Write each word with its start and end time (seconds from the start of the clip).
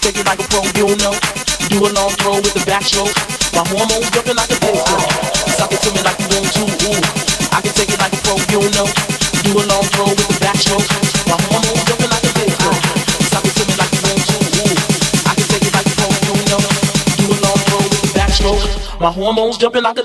Can 0.00 0.14
take 0.14 0.24
it 0.24 0.26
like 0.32 0.40
a 0.40 0.48
pro, 0.48 0.64
you 0.80 0.96
know. 0.96 1.12
Do 1.68 1.76
a 1.84 1.92
long 1.92 2.08
throw 2.16 2.40
with 2.40 2.56
the 2.56 2.64
backstroke. 2.64 3.12
My 3.52 3.60
hormones 3.68 4.08
jumping 4.08 4.32
like 4.32 4.48
a 4.48 4.56
bass 4.56 4.80
Suck 5.60 5.72
it 5.76 5.80
to 5.84 5.92
me 5.92 6.00
like 6.00 6.16
you 6.16 6.40
want 6.40 6.48
to. 6.56 6.64
Ooh, 6.88 7.04
I 7.52 7.60
can 7.60 7.68
take 7.76 7.92
it 7.92 8.00
like 8.00 8.16
a 8.16 8.20
pro, 8.24 8.40
you 8.48 8.64
know. 8.80 8.88
Do 9.44 9.60
a 9.60 9.64
long 9.68 9.84
throw 9.92 10.08
with 10.08 10.24
the 10.24 10.40
backstroke. 10.40 10.88
My 11.28 11.36
hormones 11.52 11.84
jumping 11.84 12.08
like 12.08 12.24
a 12.24 12.32
bass 12.32 12.56
Suck 13.28 13.44
it 13.44 13.52
to 13.60 13.64
me 13.68 13.76
like 13.76 13.92
you 13.92 14.00
want 14.08 14.24
to. 14.24 14.40
Ooh, 14.40 14.72
I 15.28 15.36
can 15.36 15.46
take 15.52 15.68
it 15.68 15.74
like 15.76 15.84
a 15.84 15.94
pro, 16.00 16.08
you 16.08 16.48
know. 16.48 16.62
Do 17.20 17.24
a 17.28 17.36
long 17.44 17.60
throw 17.68 17.84
with 17.84 18.00
the 18.00 18.10
backstroke. 18.16 18.64
My 19.04 19.12
hormones 19.12 19.58
jumping 19.58 19.84
like 19.84 20.00
a 20.00 20.04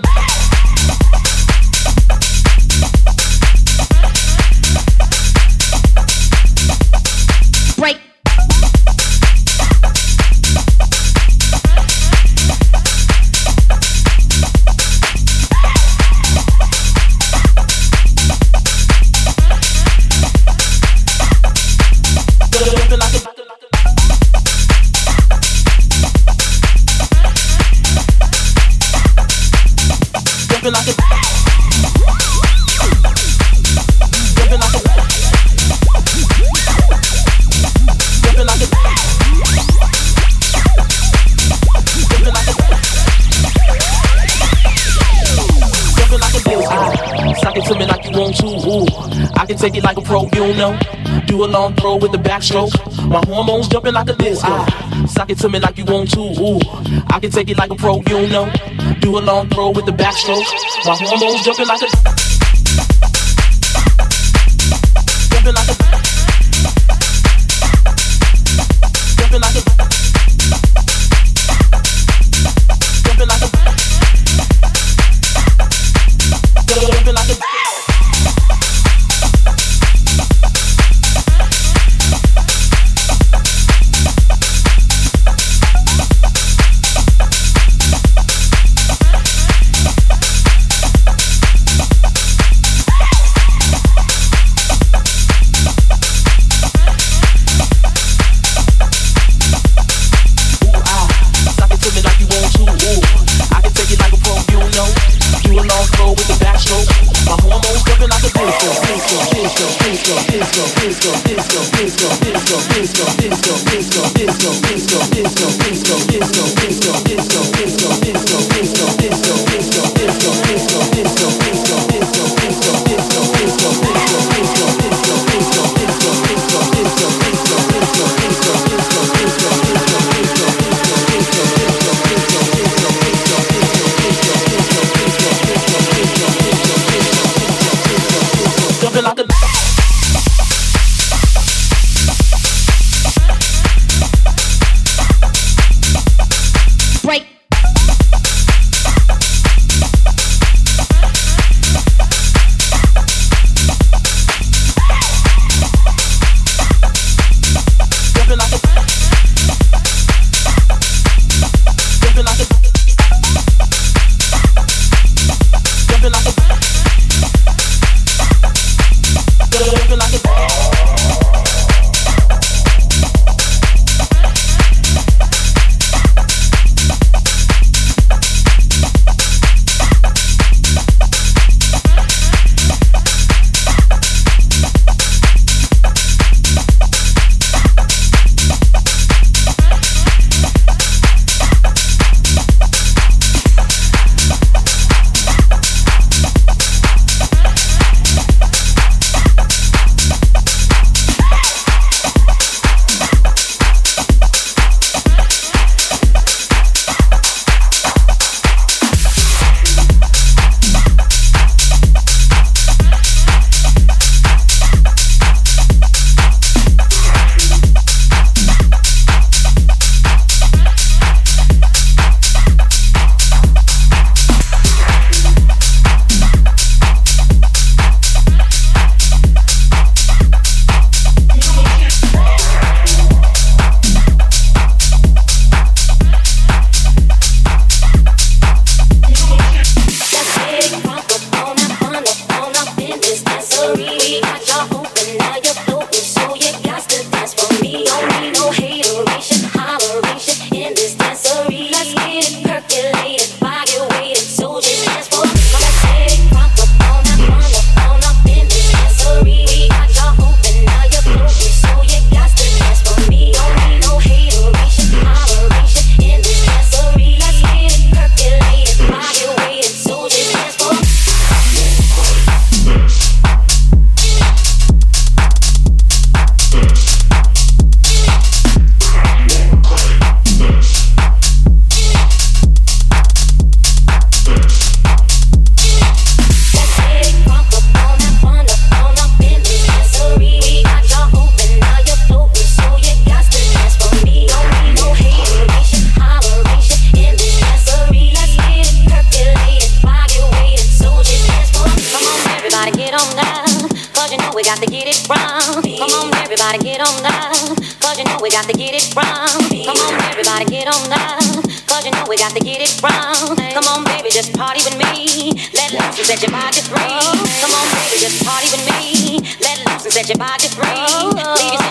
take 49.54 49.76
it 49.76 49.84
like 49.84 49.98
a 49.98 50.02
pro, 50.02 50.24
you 50.24 50.30
don't 50.32 50.58
know. 50.58 50.80
Do 51.28 51.44
a 51.44 51.48
long 51.48 51.76
throw 51.76 51.98
with 51.98 52.12
the 52.12 52.18
backstroke. 52.18 52.74
My 53.08 53.22
hormones 53.26 53.68
jumping 53.68 53.94
like 53.94 54.10
a 54.10 54.14
disco. 54.14 54.48
Ah, 54.50 55.06
sock 55.08 55.30
it 55.30 55.38
to 55.40 55.50
me 55.50 55.60
like 55.60 55.78
you 55.78 55.86
want 55.86 56.12
to. 56.12 56.20
Ooh, 56.20 56.60
I 57.08 57.20
can 57.20 57.30
take 57.32 57.50
it 57.50 57.58
like 57.58 57.70
a 57.70 57.76
pro, 57.76 57.98
you 57.98 58.04
don't 58.04 58.30
know. 58.30 58.52
Do 59.00 59.18
a 59.18 59.22
long 59.22 59.50
throw 59.50 59.70
with 59.70 59.86
the 59.86 59.92
backstroke. 59.92 60.46
My 60.86 60.96
hormones 60.96 61.44
jumping 61.46 61.68
like 61.68 61.82
a 61.82 61.90
jumping 65.30 65.54
like 65.54 66.02
a 66.02 66.05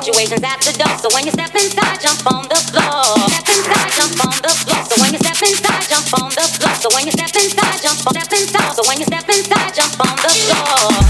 Situations 0.05 0.45
at 0.45 0.61
the 0.61 0.77
door. 0.77 0.99
So 0.99 1.09
when 1.17 1.25
you 1.25 1.33
step 1.33 1.55
inside, 1.55 1.99
jump 1.99 2.27
on 2.31 2.45
the 2.47 2.61
floor. 2.69 3.17
Step 3.25 3.49
inside, 3.49 3.89
jump 3.97 4.21
on 4.21 4.37
the 4.45 4.53
floor. 4.53 4.85
So 4.85 5.01
when 5.01 5.13
you 5.15 5.19
step 5.19 5.41
inside, 5.41 5.89
jump 5.89 6.13
on 6.21 6.29
the 6.29 6.45
floor. 6.45 6.75
So 6.77 6.89
when 6.93 7.07
you 7.07 7.13
step 7.13 7.33
inside, 7.33 7.81
jump 7.81 8.07
on, 8.07 8.13
step 8.13 8.33
inside. 8.37 8.77
So 8.77 8.83
when 8.87 8.99
you 9.01 9.07
step 9.07 9.25
inside, 9.25 9.73
jump 9.73 10.01
on 10.05 10.17
the 10.21 10.29
floor. 10.29 11.04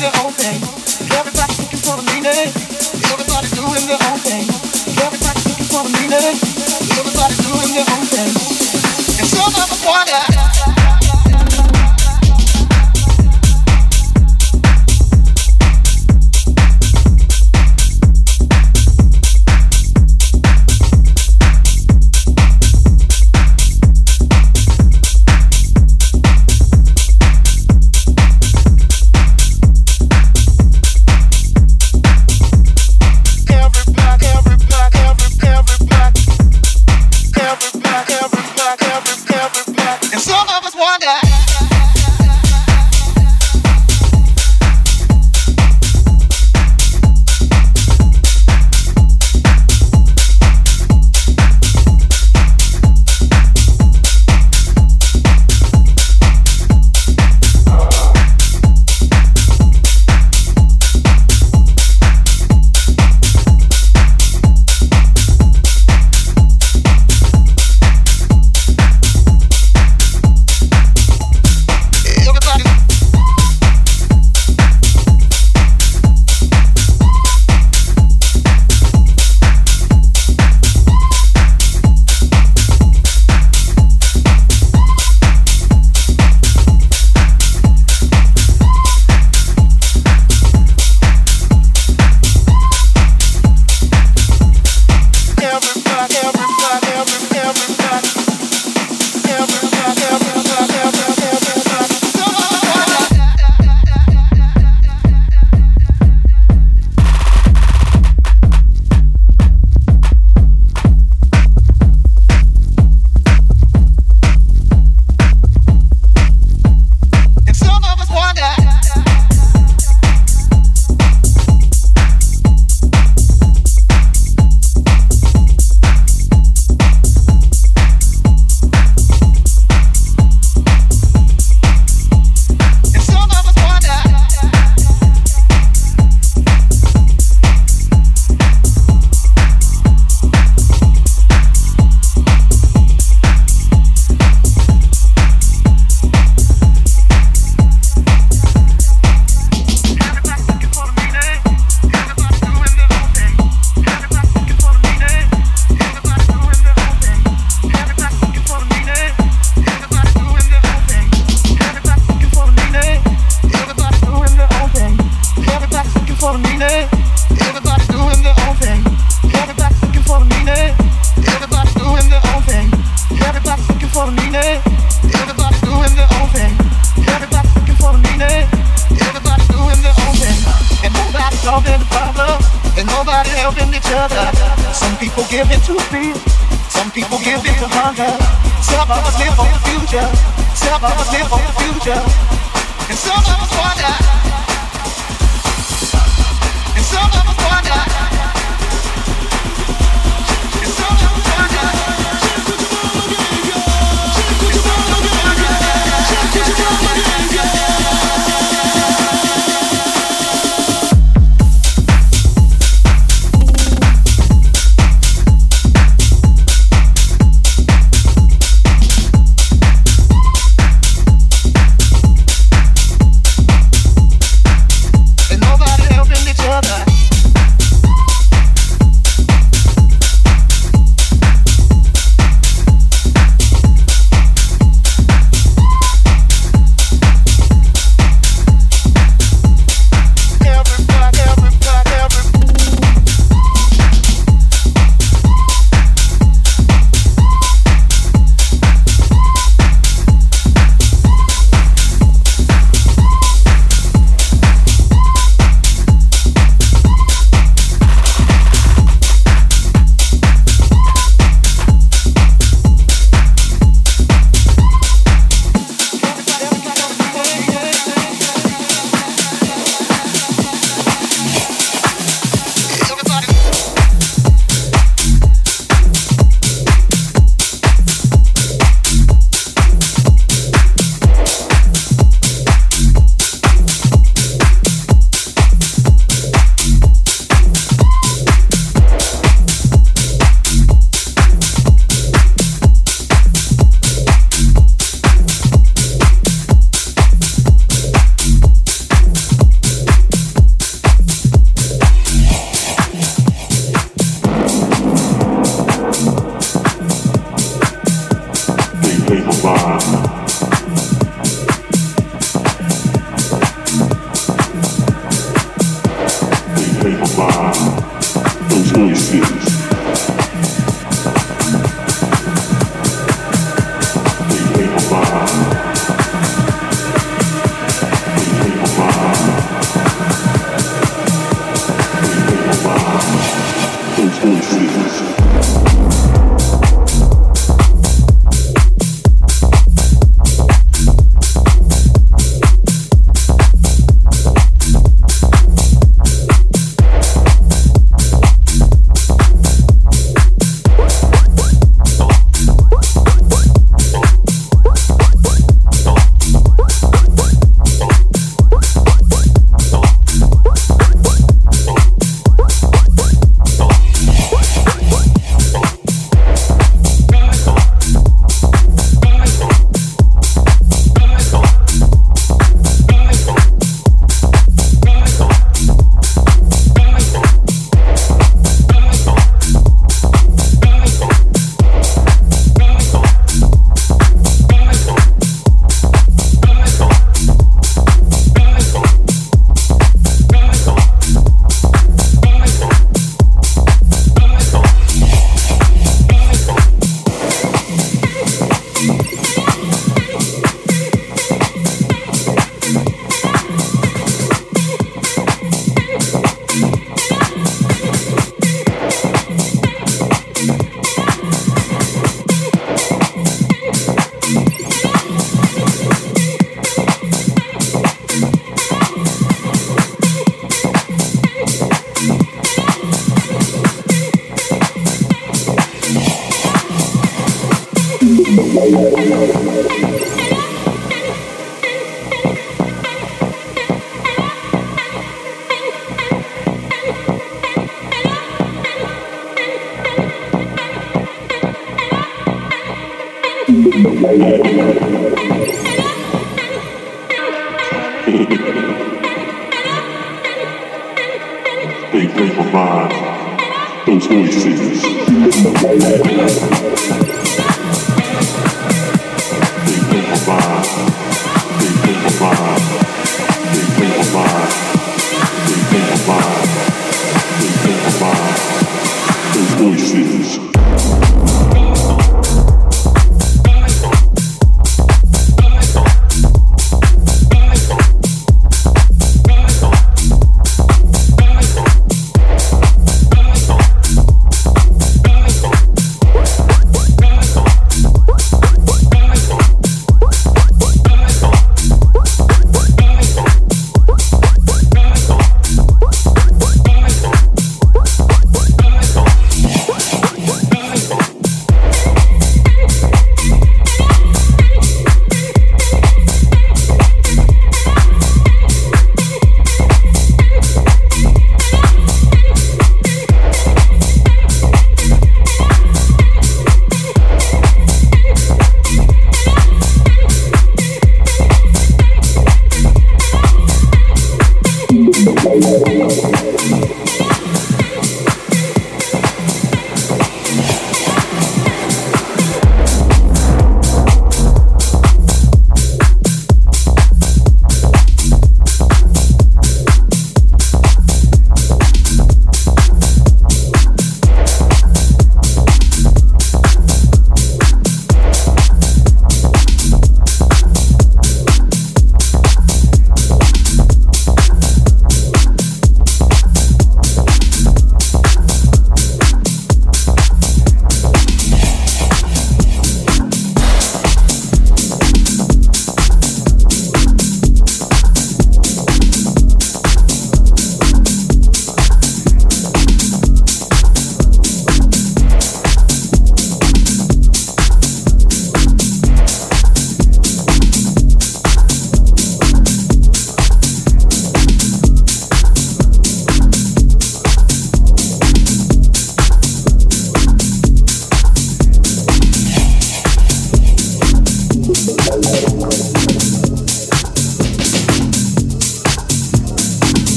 the 0.00 0.08
whole 0.16 0.30
thing. 0.30 0.56
Everybody's 1.12 1.60
looking 1.60 1.78
for 1.78 2.00
a 2.00 2.02
meaning. 2.14 2.59